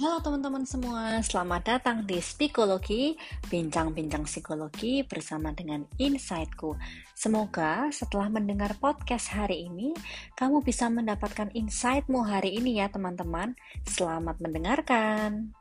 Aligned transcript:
Halo 0.00 0.16
teman-teman 0.24 0.64
semua, 0.64 1.20
selamat 1.20 1.76
datang 1.76 2.08
di 2.08 2.24
Psikologi, 2.24 3.20
bincang-bincang 3.52 4.24
psikologi 4.24 5.04
bersama 5.04 5.52
dengan 5.52 5.84
Insightku. 6.00 6.72
Semoga 7.12 7.92
setelah 7.92 8.32
mendengar 8.32 8.72
podcast 8.80 9.28
hari 9.28 9.68
ini, 9.68 9.92
kamu 10.40 10.64
bisa 10.64 10.88
mendapatkan 10.88 11.52
insightmu 11.52 12.24
hari 12.24 12.56
ini 12.56 12.80
ya 12.80 12.88
teman-teman. 12.88 13.52
Selamat 13.84 14.40
mendengarkan. 14.40 15.52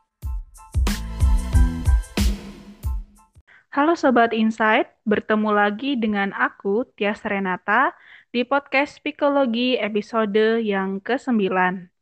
Halo 3.76 4.00
Sobat 4.00 4.32
Insight, 4.32 4.88
bertemu 5.04 5.52
lagi 5.52 6.00
dengan 6.00 6.32
aku, 6.32 6.88
Tias 6.96 7.20
Renata, 7.28 7.92
di 8.32 8.48
podcast 8.48 9.04
Psikologi 9.04 9.76
episode 9.76 10.64
yang 10.64 11.04
ke-9. 11.04 11.99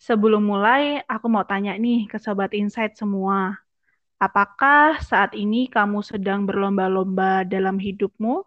Sebelum 0.00 0.40
mulai, 0.40 1.04
aku 1.04 1.28
mau 1.28 1.44
tanya 1.44 1.76
nih 1.76 2.08
ke 2.08 2.16
Sobat 2.16 2.56
Insight 2.56 2.96
semua. 2.96 3.60
Apakah 4.16 4.96
saat 5.04 5.36
ini 5.36 5.68
kamu 5.68 6.00
sedang 6.00 6.48
berlomba-lomba 6.48 7.44
dalam 7.44 7.76
hidupmu? 7.76 8.40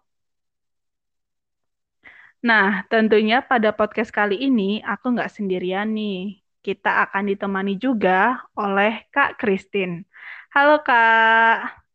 Nah, 2.42 2.82
tentunya 2.90 3.38
pada 3.38 3.70
podcast 3.70 4.10
kali 4.10 4.36
ini 4.42 4.82
aku 4.82 5.14
nggak 5.14 5.30
sendirian 5.30 5.94
nih. 5.94 6.42
Kita 6.58 7.06
akan 7.06 7.22
ditemani 7.30 7.78
juga 7.78 8.42
oleh 8.58 9.06
Kak 9.14 9.38
Christine. 9.38 10.10
Halo 10.50 10.82
Kak. 10.82 11.86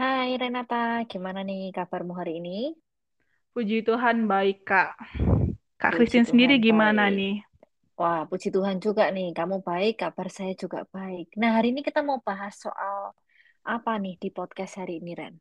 Hai 0.00 0.32
Renata, 0.40 1.04
gimana 1.10 1.44
nih 1.44 1.76
kabarmu 1.76 2.12
hari 2.16 2.40
ini? 2.40 2.72
Puji 3.52 3.84
Tuhan 3.84 4.26
baik, 4.26 4.64
Kak. 4.64 4.96
Kak 5.76 5.92
Christine 5.92 6.24
sendiri 6.24 6.56
gimana 6.56 7.06
baik. 7.06 7.16
nih? 7.18 7.34
Wah, 8.00 8.20
puji 8.30 8.48
Tuhan 8.56 8.76
juga 8.86 9.02
nih, 9.16 9.26
kamu 9.38 9.56
baik, 9.68 9.92
kabar 10.02 10.26
saya 10.36 10.52
juga 10.62 10.78
baik. 10.94 11.24
Nah, 11.40 11.50
hari 11.56 11.66
ini 11.72 11.80
kita 11.88 12.00
mau 12.08 12.18
bahas 12.28 12.52
soal 12.64 12.96
apa 13.74 13.90
nih 14.02 14.14
di 14.22 14.28
podcast 14.38 14.72
hari 14.80 14.92
ini, 15.00 15.10
Ren? 15.20 15.34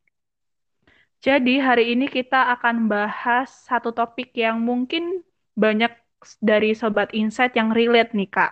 Jadi, 1.24 1.56
hari 1.68 1.96
ini 1.96 2.06
kita 2.12 2.52
akan 2.60 2.92
bahas 2.92 3.50
satu 3.68 3.90
topik 3.96 4.36
yang 4.36 4.60
mungkin 4.60 5.24
banyak 5.56 5.92
dari 6.44 6.76
Sobat 6.76 7.10
Insight 7.16 7.56
yang 7.56 7.72
relate 7.72 8.12
nih, 8.14 8.28
Kak. 8.30 8.52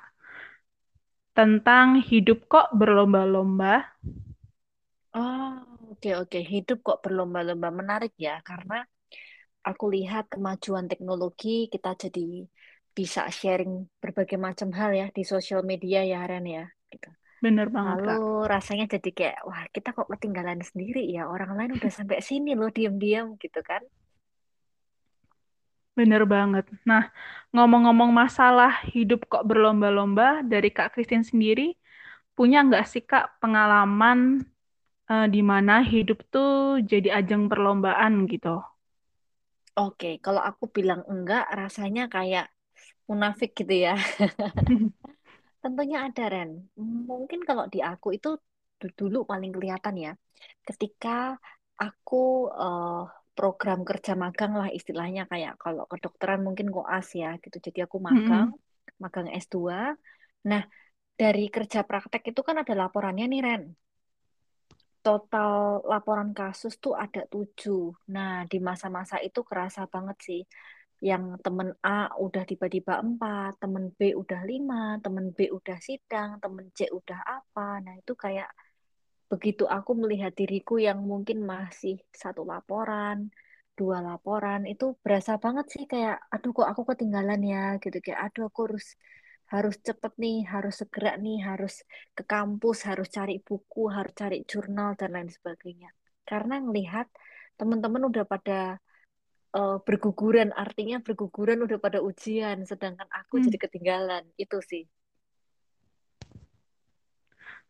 Tentang 1.38 1.88
hidup 2.10 2.40
kok 2.52 2.68
berlomba-lomba. 2.80 3.74
Oh, 5.20 5.52
Oke, 5.92 6.10
oke. 6.22 6.40
Hidup 6.54 6.78
kok 6.88 6.98
berlomba-lomba 7.04 7.70
menarik 7.80 8.12
ya, 8.26 8.32
karena 8.50 8.76
aku 9.70 9.86
lihat 9.96 10.24
kemajuan 10.34 10.86
teknologi, 10.92 11.50
kita 11.74 11.90
jadi 12.04 12.22
bisa 12.92 13.28
sharing 13.32 13.88
berbagai 14.04 14.36
macam 14.36 14.70
hal 14.76 14.92
ya 14.92 15.08
di 15.16 15.24
sosial 15.24 15.62
media 15.64 16.04
ya, 16.04 16.24
Ren 16.28 16.46
ya. 16.46 16.66
Gitu. 16.92 17.10
Bener 17.44 17.68
banget, 17.74 17.98
Lalu 17.98 18.06
Kak. 18.06 18.20
rasanya 18.52 18.86
jadi 18.94 19.10
kayak, 19.18 19.38
wah 19.48 19.64
kita 19.74 19.90
kok 19.98 20.08
ketinggalan 20.12 20.62
sendiri 20.62 21.02
ya, 21.10 21.26
orang 21.26 21.58
lain 21.58 21.72
udah 21.80 21.92
sampai 21.92 22.20
sini 22.22 22.54
loh, 22.54 22.70
diam-diam 22.70 23.40
gitu 23.40 23.60
kan. 23.64 23.82
Bener 25.98 26.24
banget. 26.24 26.66
Nah, 26.88 27.12
ngomong-ngomong 27.52 28.12
masalah 28.16 28.84
hidup 28.94 29.28
kok 29.28 29.44
berlomba-lomba, 29.44 30.46
dari 30.46 30.72
Kak 30.72 30.96
Christine 30.96 31.28
sendiri, 31.28 31.76
punya 32.38 32.64
nggak 32.64 32.86
sih 32.88 33.04
Kak 33.04 33.44
pengalaman 33.44 34.48
uh, 35.12 35.28
di 35.28 35.42
mana 35.44 35.84
hidup 35.84 36.24
tuh 36.32 36.80
jadi 36.86 37.20
ajang 37.20 37.52
perlombaan 37.52 38.24
gitu. 38.32 38.64
Oke, 39.76 40.20
kalau 40.24 40.40
aku 40.44 40.68
bilang 40.72 41.02
enggak, 41.08 41.48
rasanya 41.52 42.08
kayak 42.12 42.52
munafik 43.12 43.52
gitu 43.52 43.92
ya. 43.92 43.96
Tentunya 45.64 46.08
ada, 46.08 46.24
Ren. 46.32 46.72
Mungkin 46.80 47.44
kalau 47.44 47.68
di 47.68 47.84
aku 47.84 48.16
itu 48.16 48.40
dulu 48.96 49.28
paling 49.28 49.52
kelihatan 49.52 49.96
ya. 50.00 50.14
Ketika 50.64 51.36
aku 51.76 52.50
uh, 52.50 53.06
program 53.36 53.84
kerja 53.84 54.16
magang 54.16 54.56
lah 54.58 54.70
istilahnya 54.72 55.28
kayak 55.28 55.60
kalau 55.60 55.86
kedokteran 55.92 56.42
mungkin 56.42 56.72
koas 56.72 57.12
ya 57.14 57.36
gitu. 57.44 57.60
Jadi 57.60 57.84
aku 57.84 58.00
magang, 58.00 58.56
mm 58.56 58.58
-hmm. 58.58 59.02
magang 59.04 59.28
S2. 59.30 59.58
Nah, 60.48 60.64
dari 61.14 61.52
kerja 61.54 61.86
praktek 61.86 62.34
itu 62.34 62.42
kan 62.42 62.58
ada 62.64 62.74
laporannya 62.74 63.28
nih, 63.30 63.42
Ren 63.44 63.64
total 65.02 65.82
laporan 65.90 66.32
kasus 66.32 66.78
tuh 66.78 66.94
ada 66.94 67.26
tujuh. 67.26 67.90
Nah, 68.14 68.46
di 68.46 68.62
masa-masa 68.62 69.18
itu 69.18 69.42
kerasa 69.42 69.90
banget 69.90 70.18
sih. 70.22 70.42
Yang 71.02 71.24
temen 71.46 71.70
A 71.82 72.14
udah 72.26 72.44
tiba-tiba 72.46 73.02
empat, 73.02 73.58
temen 73.58 73.90
B 73.98 74.14
udah 74.14 74.42
lima, 74.46 75.02
temen 75.02 75.34
B 75.34 75.50
udah 75.50 75.78
sidang, 75.82 76.38
temen 76.44 76.70
C 76.78 76.86
udah 76.94 77.20
apa. 77.26 77.82
Nah, 77.82 77.94
itu 77.98 78.14
kayak 78.14 78.50
begitu 79.32 79.64
aku 79.66 79.92
melihat 79.98 80.32
diriku 80.36 80.76
yang 80.78 81.00
mungkin 81.02 81.42
masih 81.42 81.98
satu 82.14 82.46
laporan, 82.46 83.32
dua 83.80 83.98
laporan, 84.04 84.68
itu 84.70 84.94
berasa 85.04 85.40
banget 85.42 85.66
sih 85.74 85.84
kayak, 85.90 86.22
aduh 86.34 86.52
kok 86.54 86.68
aku 86.70 86.84
ketinggalan 86.94 87.42
ya, 87.42 87.64
gitu. 87.84 87.98
Kayak, 88.04 88.20
aduh 88.30 88.44
aku 88.52 88.60
harus 88.70 88.86
harus 89.52 89.76
cepet 89.84 90.14
nih, 90.24 90.38
harus 90.48 90.74
segera 90.80 91.12
nih, 91.20 91.38
harus 91.44 91.74
ke 92.16 92.24
kampus, 92.24 92.78
harus 92.90 93.08
cari 93.12 93.36
buku, 93.44 93.92
harus 93.92 94.14
cari 94.16 94.38
jurnal 94.48 94.96
dan 95.00 95.10
lain 95.16 95.28
sebagainya. 95.28 95.90
Karena 96.30 96.56
ngelihat 96.64 97.08
teman-teman 97.60 98.08
udah 98.08 98.24
pada 98.24 98.80
uh, 99.56 99.78
berguguran, 99.84 100.56
artinya 100.56 101.00
berguguran 101.04 101.64
udah 101.64 101.78
pada 101.78 102.00
ujian, 102.00 102.64
sedangkan 102.64 103.08
aku 103.12 103.40
hmm. 103.40 103.44
jadi 103.50 103.58
ketinggalan. 103.60 104.24
Itu 104.40 104.60
sih. 104.64 104.88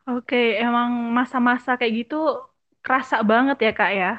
Oke, 0.10 0.58
emang 0.58 1.14
masa-masa 1.14 1.78
kayak 1.78 2.08
gitu 2.08 2.20
kerasa 2.82 3.22
banget 3.22 3.58
ya 3.62 3.72
kak 3.74 3.92
ya? 3.94 4.14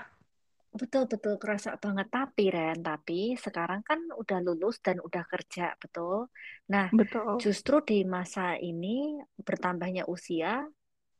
Betul, 0.72 1.04
betul, 1.04 1.36
kerasa 1.36 1.76
banget. 1.76 2.08
Tapi, 2.08 2.48
Ren, 2.48 2.80
tapi 2.80 3.36
sekarang 3.36 3.84
kan 3.84 4.00
udah 4.14 4.38
lulus 4.40 4.80
dan 4.80 5.04
udah 5.04 5.20
kerja, 5.28 5.76
betul? 5.76 6.32
Nah, 6.72 6.88
betul. 6.88 7.36
justru 7.44 7.84
di 7.84 8.08
masa 8.08 8.56
ini 8.56 9.20
bertambahnya 9.36 10.08
usia, 10.08 10.64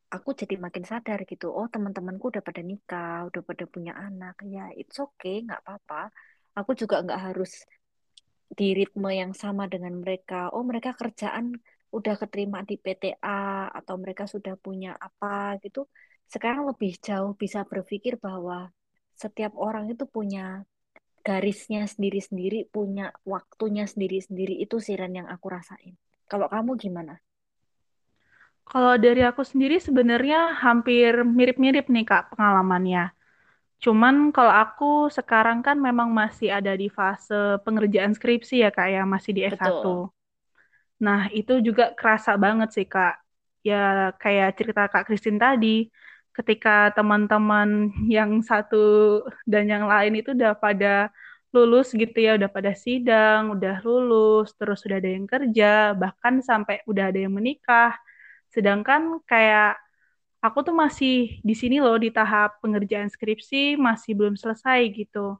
aku 0.09 0.33
jadi 0.33 0.57
makin 0.57 0.89
sadar 0.89 1.29
gitu. 1.29 1.53
Oh, 1.53 1.69
teman-temanku 1.69 2.33
udah 2.33 2.41
pada 2.41 2.65
nikah, 2.65 3.29
udah 3.29 3.43
pada 3.45 3.65
punya 3.69 3.93
anak. 3.93 4.41
Ya, 4.49 4.73
it's 4.73 4.97
okay, 4.97 5.45
nggak 5.45 5.61
apa-apa. 5.69 6.09
Aku 6.53 6.77
juga 6.77 7.01
nggak 7.01 7.21
harus 7.33 7.65
di 8.53 8.77
ritme 8.77 9.09
yang 9.13 9.33
sama 9.33 9.65
dengan 9.65 9.97
mereka. 9.97 10.53
Oh, 10.53 10.61
mereka 10.61 10.93
kerjaan 10.93 11.57
udah 11.93 12.15
keterima 12.21 12.65
di 12.65 12.77
PTA 12.81 13.69
atau 13.73 13.97
mereka 14.01 14.25
sudah 14.29 14.57
punya 14.61 14.97
apa 14.97 15.57
gitu. 15.65 15.89
Sekarang 16.29 16.69
lebih 16.69 16.97
jauh 17.01 17.33
bisa 17.37 17.65
berpikir 17.65 18.17
bahwa 18.21 18.73
setiap 19.17 19.53
orang 19.57 19.93
itu 19.93 20.05
punya 20.09 20.65
garisnya 21.23 21.85
sendiri-sendiri, 21.87 22.69
punya 22.69 23.13
waktunya 23.25 23.85
sendiri-sendiri. 23.85 24.61
Itu 24.61 24.81
siran 24.81 25.13
yang 25.17 25.29
aku 25.29 25.47
rasain. 25.53 25.97
Kalau 26.29 26.49
kamu 26.49 26.77
gimana? 26.81 27.21
Kalau 28.65 28.97
dari 28.97 29.21
aku 29.21 29.45
sendiri 29.45 29.77
sebenarnya 29.77 30.57
hampir 30.57 31.13
mirip-mirip 31.29 31.93
nih 31.93 32.09
Kak 32.09 32.33
pengalamannya. 32.33 33.13
Cuman 33.83 34.31
kalau 34.31 34.55
aku 34.55 35.11
sekarang 35.11 35.59
kan 35.67 35.75
memang 35.75 36.15
masih 36.15 36.55
ada 36.55 36.71
di 36.79 36.87
fase 36.87 37.59
pengerjaan 37.67 38.15
skripsi 38.15 38.63
ya 38.63 38.71
Kak 38.71 38.89
ya, 38.95 39.03
masih 39.03 39.31
di 39.35 39.43
S1. 39.43 39.59
Betul. 39.59 39.99
Nah, 41.03 41.27
itu 41.35 41.59
juga 41.67 41.91
kerasa 41.99 42.39
banget 42.39 42.69
sih 42.71 42.87
Kak. 42.87 43.19
Ya 43.67 44.15
kayak 44.23 44.55
cerita 44.55 44.87
Kak 44.87 45.11
Kristin 45.11 45.35
tadi, 45.35 45.91
ketika 46.31 46.95
teman-teman 46.95 47.91
yang 48.07 48.39
satu 48.47 49.21
dan 49.51 49.67
yang 49.67 49.91
lain 49.91 50.15
itu 50.23 50.31
udah 50.31 50.55
pada 50.55 51.11
lulus 51.51 51.91
gitu 51.91 52.17
ya, 52.23 52.39
udah 52.39 52.49
pada 52.49 52.73
sidang, 52.79 53.51
udah 53.59 53.83
lulus, 53.83 54.55
terus 54.55 54.79
sudah 54.87 55.03
ada 55.03 55.11
yang 55.11 55.27
kerja, 55.27 55.93
bahkan 55.99 56.39
sampai 56.39 56.87
udah 56.87 57.11
ada 57.11 57.19
yang 57.19 57.35
menikah. 57.35 57.99
Sedangkan 58.55 59.19
kayak 59.27 59.82
aku 60.45 60.59
tuh 60.67 60.75
masih 60.75 61.39
di 61.49 61.55
sini 61.55 61.79
loh 61.85 61.97
di 62.05 62.11
tahap 62.11 62.59
pengerjaan 62.63 63.09
skripsi, 63.15 63.79
masih 63.79 64.13
belum 64.19 64.35
selesai 64.35 64.81
gitu. 64.99 65.39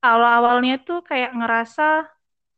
Awal-awalnya 0.00 0.80
tuh 0.88 1.04
kayak 1.04 1.36
ngerasa 1.36 2.08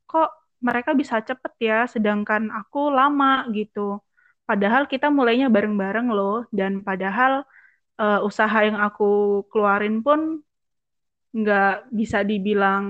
kok 0.06 0.30
mereka 0.62 0.90
bisa 0.94 1.18
cepet 1.28 1.52
ya, 1.58 1.78
sedangkan 1.90 2.48
aku 2.54 2.78
lama 2.94 3.44
gitu. 3.50 3.98
Padahal 4.46 4.86
kita 4.86 5.10
mulainya 5.10 5.50
bareng-bareng 5.50 6.08
loh, 6.14 6.46
dan 6.54 6.72
padahal 6.86 7.42
uh, 7.98 8.20
usaha 8.22 8.58
yang 8.62 8.78
aku 8.78 9.42
keluarin 9.50 10.02
pun 10.06 10.42
nggak 11.34 11.90
bisa 11.90 12.22
dibilang 12.22 12.84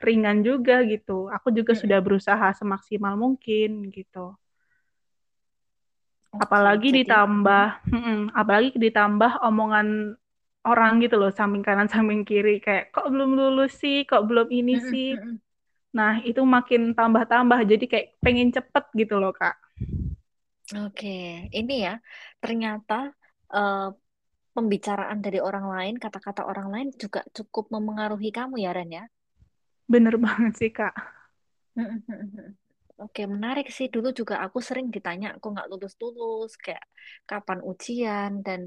ringan 0.00 0.38
juga 0.46 0.80
gitu. 0.86 1.28
Aku 1.36 1.48
juga 1.52 1.72
sudah 1.76 1.98
berusaha 2.00 2.46
semaksimal 2.56 3.14
mungkin 3.20 3.92
gitu. 3.92 4.36
Apalagi 6.40 6.90
jadi... 6.90 7.06
ditambah, 7.06 7.66
hmm, 7.90 8.20
apalagi 8.34 8.74
ditambah 8.76 9.42
omongan 9.44 10.18
orang 10.64 10.92
gitu 11.04 11.20
loh, 11.20 11.30
samping 11.30 11.62
kanan 11.62 11.86
samping 11.92 12.24
kiri 12.24 12.58
kayak 12.58 12.90
kok 12.90 13.06
belum 13.10 13.36
lulus 13.36 13.76
sih, 13.78 14.02
kok 14.08 14.24
belum 14.26 14.48
ini 14.50 14.74
sih. 14.80 15.14
Nah 15.94 16.18
itu 16.26 16.42
makin 16.42 16.96
tambah-tambah, 16.96 17.62
jadi 17.68 17.84
kayak 17.86 18.06
pengen 18.18 18.50
cepet 18.50 18.84
gitu 18.98 19.20
loh 19.22 19.30
kak. 19.30 19.54
Oke, 20.74 21.46
ini 21.52 21.84
ya 21.84 22.00
ternyata 22.40 23.12
eh, 23.52 23.88
pembicaraan 24.54 25.18
dari 25.18 25.42
orang 25.42 25.66
lain, 25.66 25.94
kata-kata 25.98 26.46
orang 26.46 26.70
lain 26.70 26.88
juga 26.94 27.26
cukup 27.34 27.74
memengaruhi 27.74 28.30
kamu 28.30 28.62
ya, 28.62 28.70
Ren 28.70 28.90
ya. 28.90 29.04
Bener 29.90 30.14
banget 30.24 30.52
sih, 30.56 30.70
Kak. 30.70 30.94
Oke, 33.02 33.22
menarik 33.34 33.66
sih. 33.76 33.86
Dulu 33.94 34.08
juga 34.20 34.34
aku 34.46 34.58
sering 34.68 34.86
ditanya, 34.94 35.28
aku 35.36 35.46
nggak 35.54 35.68
lulus-lulus, 35.70 36.50
kayak 36.64 36.84
kapan 37.30 37.58
ujian, 37.70 38.30
dan 38.46 38.60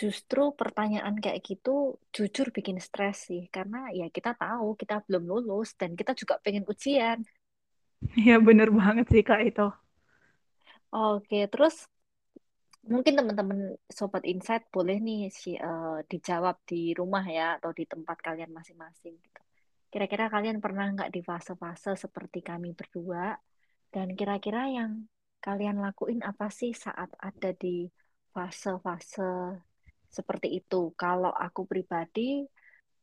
justru 0.00 0.42
pertanyaan 0.60 1.16
kayak 1.24 1.40
gitu 1.48 1.70
jujur 2.16 2.46
bikin 2.56 2.78
stres 2.86 3.16
sih, 3.28 3.42
karena 3.54 3.78
ya 3.98 4.06
kita 4.16 4.30
tahu 4.42 4.66
kita 4.80 4.94
belum 5.06 5.24
lulus, 5.32 5.68
dan 5.80 5.90
kita 6.00 6.12
juga 6.20 6.34
pengen 6.44 6.64
ujian. 6.72 7.18
Iya, 8.20 8.34
bener 8.46 8.68
banget 8.78 9.06
sih, 9.12 9.22
Kak, 9.28 9.40
itu. 9.48 9.62
Oke, 10.92 11.46
terus 11.52 11.86
Mungkin 12.92 13.14
teman-teman 13.18 13.60
Sobat 13.98 14.22
Insight 14.32 14.64
boleh 14.74 14.96
nih 15.06 15.20
si, 15.40 15.50
eh, 15.58 15.98
dijawab 16.10 16.56
di 16.70 16.80
rumah 17.00 17.24
ya 17.38 17.46
atau 17.58 17.70
di 17.78 17.84
tempat 17.92 18.16
kalian 18.26 18.50
masing-masing 18.58 19.14
gitu. 19.24 19.40
Kira-kira 19.92 20.26
kalian 20.28 20.58
pernah 20.64 20.86
nggak 20.92 21.10
di 21.14 21.20
fase-fase 21.22 21.94
seperti 21.94 22.38
kami 22.42 22.74
berdua? 22.74 23.36
Dan 23.94 24.12
kira-kira 24.18 24.66
yang 24.68 25.06
kalian 25.40 25.78
lakuin 25.78 26.20
apa 26.26 26.50
sih 26.50 26.74
saat 26.74 27.10
ada 27.22 27.50
di 27.54 27.86
fase-fase 28.34 29.62
seperti 30.10 30.48
itu? 30.58 30.92
Kalau 30.98 31.30
aku 31.30 31.64
pribadi 31.64 32.44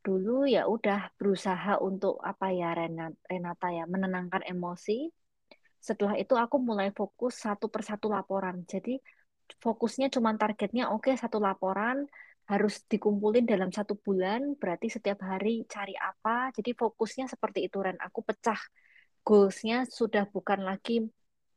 dulu 0.04 0.44
ya 0.44 0.68
udah 0.68 1.08
berusaha 1.16 1.80
untuk 1.80 2.20
apa 2.20 2.52
ya 2.52 2.76
Rena- 2.76 3.16
Renata 3.24 3.72
ya 3.72 3.88
menenangkan 3.88 4.44
emosi 4.44 5.08
setelah 5.80 6.16
itu 6.16 6.32
aku 6.36 6.56
mulai 6.60 6.88
fokus 6.96 7.44
satu 7.44 7.68
persatu 7.68 8.08
laporan. 8.08 8.64
Jadi 8.64 8.96
fokusnya 9.60 10.08
cuma 10.08 10.32
targetnya 10.40 10.88
oke 10.92 11.12
satu 11.12 11.36
laporan 11.36 12.08
harus 12.44 12.84
dikumpulin 12.84 13.48
dalam 13.48 13.72
satu 13.72 13.96
bulan, 13.96 14.52
berarti 14.60 14.92
setiap 14.92 15.24
hari 15.24 15.64
cari 15.64 15.96
apa. 15.96 16.52
Jadi 16.52 16.76
fokusnya 16.76 17.24
seperti 17.28 17.66
itu 17.68 17.80
Ren. 17.80 17.96
Aku 18.00 18.20
pecah 18.20 18.58
goalsnya 19.24 19.88
sudah 19.88 20.28
bukan 20.28 20.60
lagi 20.60 21.08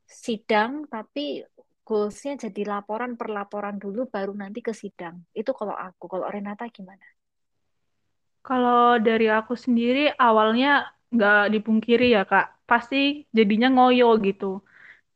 sidang, 0.07 0.87
tapi 0.87 1.43
goalsnya 1.83 2.39
jadi 2.47 2.79
laporan 2.79 3.19
per 3.19 3.27
laporan 3.31 3.75
dulu, 3.75 4.07
baru 4.07 4.31
nanti 4.31 4.63
ke 4.63 4.71
sidang. 4.71 5.19
Itu 5.35 5.51
kalau 5.51 5.75
aku. 5.75 6.07
Kalau 6.07 6.27
Renata 6.31 6.67
gimana? 6.71 7.03
Kalau 8.39 8.95
dari 9.03 9.27
aku 9.27 9.59
sendiri, 9.59 10.07
awalnya 10.15 10.87
nggak 11.11 11.51
dipungkiri 11.51 12.15
ya, 12.15 12.23
Kak. 12.23 12.63
Pasti 12.63 13.27
jadinya 13.35 13.67
ngoyo 13.67 14.15
gitu. 14.23 14.63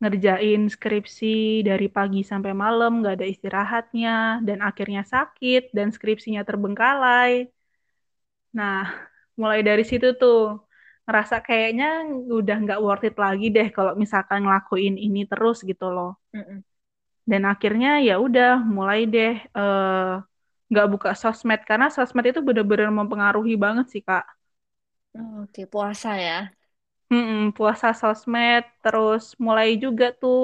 Ngerjain 0.02 0.62
skripsi 0.76 1.28
dari 1.70 1.86
pagi 1.98 2.20
sampai 2.32 2.52
malam, 2.64 2.92
nggak 3.00 3.16
ada 3.18 3.28
istirahatnya, 3.34 4.12
dan 4.48 4.58
akhirnya 4.70 5.02
sakit, 5.14 5.62
dan 5.78 5.88
skripsinya 5.96 6.42
terbengkalai. 6.50 7.32
Nah, 8.58 8.78
mulai 9.42 9.60
dari 9.68 9.84
situ 9.90 10.08
tuh, 10.22 10.38
ngerasa 11.06 11.36
kayaknya 11.48 11.86
udah 12.38 12.56
nggak 12.64 12.80
worth 12.86 13.06
it 13.08 13.16
lagi 13.24 13.46
deh 13.56 13.68
kalau 13.76 13.94
misalkan 14.04 14.40
ngelakuin 14.46 14.96
ini 15.06 15.20
terus 15.32 15.58
gitu 15.70 15.86
loh. 15.96 16.10
Mm-mm. 16.36 16.64
Dan 17.32 17.42
akhirnya 17.52 17.90
ya 18.08 18.14
udah 18.26 18.50
mulai 18.76 19.00
deh 19.14 19.32
eh, 19.58 20.12
nggak 20.72 20.88
buka 20.94 21.10
sosmed 21.22 21.62
karena 21.70 21.88
sosmed 21.96 22.26
itu 22.32 22.40
bener-bener 22.48 22.90
mempengaruhi 23.00 23.54
banget 23.66 23.86
sih 23.94 24.02
Kak. 24.08 24.24
Oke, 25.42 25.62
puasa 25.72 26.10
ya. 26.26 26.38
Mm-mm, 27.12 27.40
puasa 27.58 27.88
sosmed 28.02 28.64
terus 28.84 29.24
mulai 29.46 29.70
juga 29.84 30.06
tuh 30.22 30.38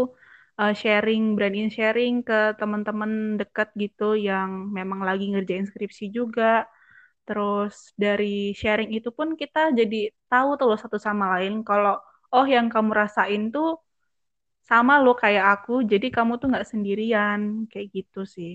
eh, 0.60 0.74
sharing, 0.82 1.22
beraniin 1.36 1.70
sharing 1.78 2.14
ke 2.28 2.34
teman-teman 2.60 3.12
dekat 3.40 3.68
gitu 3.84 4.04
yang 4.28 4.50
memang 4.78 5.00
lagi 5.08 5.24
ngerjain 5.32 5.66
skripsi 5.72 6.06
juga. 6.18 6.44
Terus 7.28 7.74
dari 8.04 8.26
sharing 8.62 8.90
itu 8.98 9.10
pun 9.18 9.30
kita 9.42 9.60
jadi 9.80 9.98
tahu 10.32 10.50
tuh 10.60 10.66
loh 10.70 10.80
satu 10.84 10.98
sama 11.08 11.26
lain 11.36 11.54
kalau 11.70 11.94
oh 12.36 12.46
yang 12.56 12.68
kamu 12.74 12.92
rasain 13.02 13.44
tuh 13.56 13.68
sama 14.70 14.94
lo 15.04 15.12
kayak 15.22 15.46
aku, 15.54 15.74
jadi 15.92 16.08
kamu 16.16 16.32
tuh 16.42 16.48
nggak 16.52 16.68
sendirian 16.72 17.42
kayak 17.72 17.88
gitu 17.98 18.20
sih. 18.36 18.52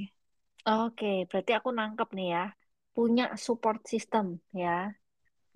Oke, 0.84 1.06
berarti 1.28 1.50
aku 1.58 1.68
nangkep 1.78 2.08
nih 2.16 2.26
ya. 2.34 2.42
Punya 2.94 3.24
support 3.46 3.78
system 3.92 4.24
ya. 4.62 4.68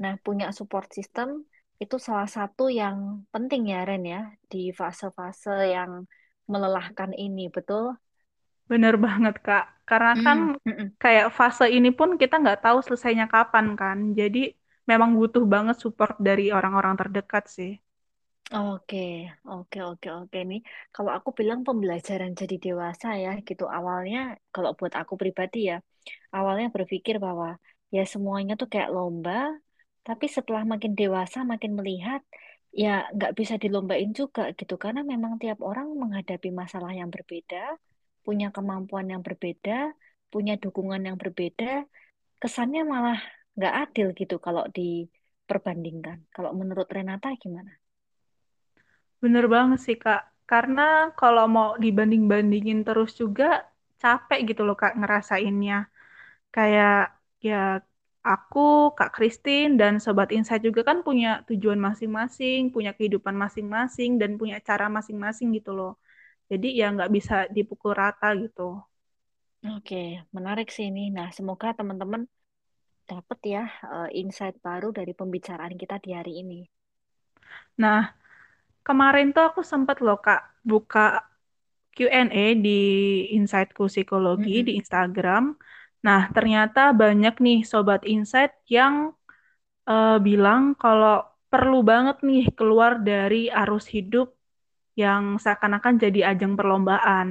Nah, 0.03 0.15
punya 0.27 0.47
support 0.59 0.89
system 0.97 1.29
itu 1.83 1.97
salah 2.07 2.29
satu 2.37 2.63
yang 2.81 2.97
penting 3.33 3.63
ya, 3.73 3.77
Ren 3.89 4.03
ya, 4.13 4.19
di 4.51 4.59
fase-fase 4.81 5.51
yang 5.75 5.93
melelahkan 6.53 7.11
ini, 7.25 7.41
betul? 7.57 7.85
Bener 8.71 8.95
banget, 9.07 9.35
Kak. 9.47 9.63
Karena 9.89 10.13
kan 10.25 10.39
Hmm, 10.39 10.51
mm-mm. 10.67 10.87
kayak 11.03 11.27
fase 11.39 11.65
ini 11.77 11.89
pun 11.99 12.09
kita 12.21 12.35
nggak 12.43 12.59
tahu 12.65 12.79
selesainya 12.87 13.27
kapan 13.35 13.67
kan. 13.81 13.99
Jadi 14.19 14.39
memang 14.91 15.11
butuh 15.19 15.45
banget 15.55 15.77
support 15.83 16.15
dari 16.29 16.43
orang-orang 16.57 16.95
terdekat 17.01 17.45
sih. 17.57 17.71
Oke, 18.55 18.97
oke, 19.51 19.77
oke, 19.89 20.07
oke 20.19 20.39
nih. 20.51 20.59
Kalau 20.95 21.11
aku 21.17 21.31
bilang 21.39 21.61
pembelajaran 21.67 22.31
jadi 22.41 22.55
dewasa 22.65 23.07
ya, 23.25 23.29
gitu. 23.49 23.65
Awalnya, 23.77 24.19
kalau 24.55 24.71
buat 24.79 24.95
aku 25.01 25.15
pribadi 25.23 25.57
ya, 25.71 25.75
awalnya 26.37 26.67
berpikir 26.77 27.15
bahwa 27.27 27.49
ya 27.97 28.03
semuanya 28.13 28.53
tuh 28.61 28.69
kayak 28.73 28.91
lomba, 28.97 29.33
tapi 30.07 30.27
setelah 30.37 30.63
makin 30.73 30.93
dewasa, 31.01 31.39
makin 31.53 31.73
melihat, 31.79 32.23
ya 32.83 32.89
nggak 33.17 33.33
bisa 33.39 33.55
dilombain 33.63 34.11
juga 34.21 34.43
gitu. 34.59 34.75
Karena 34.85 35.01
memang 35.13 35.33
tiap 35.43 35.59
orang 35.71 35.89
menghadapi 36.03 36.49
masalah 36.61 36.93
yang 37.01 37.11
berbeda, 37.15 37.57
punya 38.27 38.49
kemampuan 38.57 39.07
yang 39.13 39.23
berbeda, 39.27 39.73
punya 40.33 40.55
dukungan 40.63 41.03
yang 41.09 41.17
berbeda, 41.23 41.87
kesannya 42.43 42.83
malah 42.93 43.19
nggak 43.57 43.75
adil 43.83 44.07
gitu 44.21 44.37
kalau 44.47 44.65
diperbandingkan. 44.77 46.19
Kalau 46.35 46.51
menurut 46.61 46.89
Renata 46.97 47.29
gimana? 47.43 47.73
Bener 49.23 49.45
banget 49.55 49.79
sih, 49.87 49.97
Kak. 50.03 50.21
Karena 50.51 50.83
kalau 51.21 51.45
mau 51.57 51.69
dibanding-bandingin 51.85 52.79
terus 52.87 53.11
juga 53.21 53.45
capek 54.03 54.39
gitu 54.55 54.63
loh, 54.67 54.77
Kak, 54.83 54.93
ngerasainnya. 55.01 55.75
Kayak 56.55 56.93
ya 57.47 57.57
aku, 58.33 58.61
Kak 58.99 59.11
Christine, 59.17 59.71
dan 59.81 59.93
Sobat 60.05 60.29
Insight 60.37 60.63
juga 60.69 60.81
kan 60.89 60.99
punya 61.07 61.29
tujuan 61.49 61.81
masing-masing, 61.89 62.61
punya 62.75 62.91
kehidupan 62.97 63.35
masing-masing, 63.45 64.11
dan 64.21 64.31
punya 64.41 64.57
cara 64.69 64.87
masing-masing 64.97 65.49
gitu 65.59 65.71
loh. 65.79 65.93
Jadi 66.51 66.67
ya 66.81 66.85
nggak 66.95 67.11
bisa 67.17 67.35
dipukul 67.57 67.93
rata 68.03 68.27
gitu. 68.43 68.63
Oke, 69.77 69.97
menarik 70.37 70.69
sih 70.75 70.85
ini. 70.91 71.03
Nah, 71.17 71.29
semoga 71.37 71.69
teman-teman 71.79 72.23
dapat 73.11 73.39
ya 73.55 73.63
eh, 73.95 74.09
insight 74.23 74.57
baru 74.67 74.89
dari 74.99 75.13
pembicaraan 75.21 75.75
kita 75.83 75.97
di 76.05 76.11
hari 76.19 76.33
ini. 76.43 76.61
Nah, 77.83 77.99
kemarin 78.87 79.27
tuh 79.35 79.43
aku 79.49 79.61
sempat 79.73 79.97
loh 80.05 80.17
Kak 80.27 80.41
buka 80.71 81.01
Q&A 81.97 82.45
di 82.65 82.71
Insightku 83.37 83.85
Psikologi 83.93 84.53
di 84.69 84.73
Mm-mm. 84.73 84.81
Instagram. 84.81 85.45
Nah, 86.05 86.23
ternyata 86.35 86.81
banyak 87.03 87.35
nih 87.45 87.59
Sobat 87.71 88.03
Insight 88.07 88.53
yang 88.69 88.95
eh, 89.91 90.19
bilang 90.29 90.63
kalau 90.83 91.25
perlu 91.53 91.77
banget 91.91 92.17
nih 92.29 92.43
keluar 92.59 92.93
dari 93.11 93.49
arus 93.61 93.87
hidup 93.95 94.27
yang 95.03 95.23
seakan-akan 95.43 95.95
jadi 96.05 96.21
ajang 96.35 96.55
perlombaan. 96.59 97.29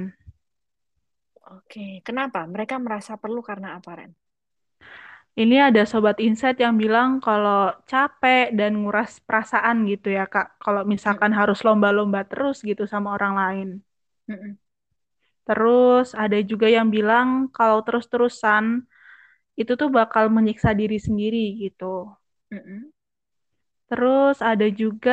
Oke, 1.56 1.86
kenapa? 2.06 2.40
Mereka 2.54 2.74
merasa 2.84 3.12
perlu 3.22 3.40
karena 3.48 3.68
apa, 3.78 3.90
Ren? 3.98 4.12
Ini 5.42 5.56
ada 5.68 5.82
Sobat 5.90 6.16
Insight 6.26 6.56
yang 6.64 6.74
bilang 6.82 7.10
kalau 7.26 7.60
capek 7.90 8.56
dan 8.58 8.72
nguras 8.80 9.20
perasaan 9.26 9.76
gitu 9.92 10.08
ya 10.18 10.24
Kak. 10.32 10.46
Kalau 10.64 10.82
misalkan 10.92 11.32
Mm-mm. 11.32 11.38
harus 11.38 11.58
lomba-lomba 11.66 12.20
terus 12.30 12.56
gitu 12.64 12.84
sama 12.92 13.08
orang 13.16 13.34
lain. 13.40 13.68
Mm-mm. 14.28 14.58
Terus 15.46 16.06
ada 16.24 16.38
juga 16.50 16.66
yang 16.76 16.88
bilang 16.96 17.28
kalau 17.56 17.78
terus-terusan 17.86 18.64
itu 19.60 19.72
tuh 19.80 19.88
bakal 19.98 20.24
menyiksa 20.36 20.70
diri 20.80 20.98
sendiri 21.06 21.44
gitu. 21.62 22.10
Terus 23.90 24.36
ada 24.42 24.66
juga 24.82 25.12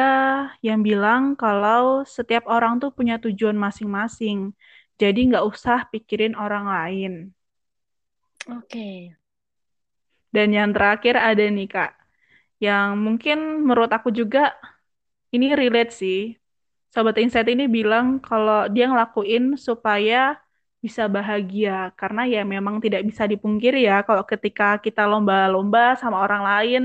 yang 0.68 0.82
bilang 0.88 1.38
kalau 1.38 2.02
setiap 2.16 2.44
orang 2.56 2.74
tuh 2.82 2.90
punya 2.98 3.16
tujuan 3.24 3.58
masing-masing. 3.66 4.40
Jadi 5.02 5.20
nggak 5.30 5.46
usah 5.52 5.78
pikirin 5.94 6.34
orang 6.44 6.66
lain. 6.76 7.12
Oke. 8.48 9.16
Dan 10.36 10.50
yang 10.58 10.70
terakhir 10.76 11.16
ada 11.30 11.44
nih 11.46 11.68
Kak, 11.70 11.92
yang 12.66 12.98
mungkin 13.06 13.38
menurut 13.68 13.92
aku 13.94 14.10
juga 14.10 14.40
ini 15.36 15.54
relate 15.54 15.94
sih. 15.94 16.20
Sobat 16.94 17.16
Insight 17.24 17.50
ini 17.54 17.66
bilang 17.78 18.06
kalau 18.28 18.70
dia 18.76 18.86
ngelakuin 18.92 19.44
supaya 19.68 20.38
bisa 20.84 21.04
bahagia. 21.16 21.72
Karena 22.00 22.22
ya 22.34 22.42
memang 22.54 22.76
tidak 22.84 23.02
bisa 23.10 23.24
dipungkiri 23.32 23.78
ya 23.90 23.96
kalau 24.08 24.24
ketika 24.32 24.78
kita 24.86 25.02
lomba-lomba 25.12 25.98
sama 26.02 26.18
orang 26.26 26.44
lain, 26.50 26.84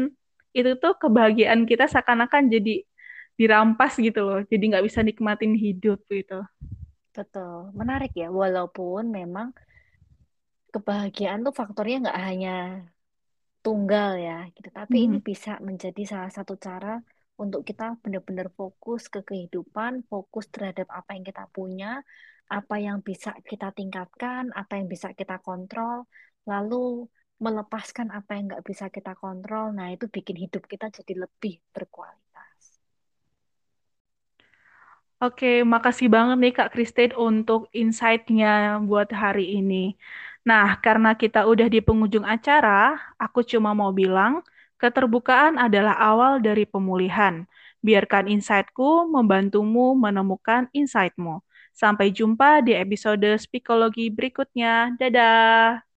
itu 0.57 0.71
tuh 0.83 0.93
kebahagiaan 1.03 1.61
kita 1.71 1.85
seakan-akan 1.93 2.43
jadi 2.55 2.71
dirampas 3.41 3.93
gitu 4.07 4.21
loh. 4.27 4.41
Jadi 4.50 4.62
nggak 4.73 4.85
bisa 4.88 5.00
nikmatin 5.09 5.53
hidup 5.65 5.99
gitu. 6.09 6.35
Betul. 7.17 7.59
Menarik 7.81 8.11
ya, 8.21 8.29
walaupun 8.41 9.03
memang 9.19 9.49
kebahagiaan 10.75 11.41
tuh 11.47 11.55
faktornya 11.59 11.97
nggak 12.03 12.19
hanya 12.27 12.50
tunggal 13.65 14.11
ya 14.27 14.33
gitu. 14.55 14.69
Tapi 14.79 14.97
ini 15.07 15.17
Hmm. 15.17 15.23
bisa 15.29 15.50
menjadi 15.69 16.00
salah 16.12 16.31
satu 16.37 16.55
cara 16.67 16.88
untuk 17.38 17.62
kita 17.68 17.97
benar-benar 18.02 18.50
fokus 18.59 19.07
ke 19.14 19.21
kehidupan, 19.23 19.92
fokus 20.11 20.47
terhadap 20.50 20.90
apa 20.90 21.14
yang 21.16 21.25
kita 21.30 21.45
punya, 21.57 22.02
apa 22.50 22.75
yang 22.83 22.99
bisa 23.09 23.30
kita 23.47 23.71
tingkatkan, 23.78 24.50
apa 24.61 24.73
yang 24.78 24.87
bisa 24.90 25.14
kita 25.14 25.38
kontrol, 25.49 26.04
lalu 26.50 27.07
melepaskan 27.38 28.11
apa 28.11 28.30
yang 28.35 28.45
nggak 28.50 28.64
bisa 28.66 28.90
kita 28.90 29.14
kontrol. 29.14 29.71
Nah, 29.71 29.95
itu 29.95 30.11
bikin 30.11 30.37
hidup 30.45 30.66
kita 30.66 30.90
jadi 30.90 31.14
lebih 31.25 31.62
berkualitas. 31.71 32.83
Oke, 35.18 35.66
makasih 35.66 36.07
banget 36.14 36.37
nih 36.42 36.52
Kak 36.54 36.71
Christine 36.75 37.14
untuk 37.18 37.66
insight-nya 37.75 38.78
buat 38.87 39.11
hari 39.11 39.59
ini. 39.59 39.99
Nah, 40.47 40.78
karena 40.78 41.18
kita 41.18 41.42
udah 41.42 41.66
di 41.66 41.83
penghujung 41.83 42.23
acara, 42.23 42.95
aku 43.18 43.42
cuma 43.42 43.75
mau 43.75 43.90
bilang, 43.90 44.47
keterbukaan 44.80 45.58
adalah 45.58 45.94
awal 45.99 46.38
dari 46.42 46.64
pemulihan. 46.64 47.44
Biarkan 47.82 48.26
insight-ku 48.30 49.06
membantumu 49.11 49.94
menemukan 49.94 50.66
insight-mu. 50.75 51.42
Sampai 51.75 52.11
jumpa 52.11 52.62
di 52.66 52.75
episode 52.75 53.38
psikologi 53.38 54.11
berikutnya. 54.11 54.99
Dadah! 54.99 55.82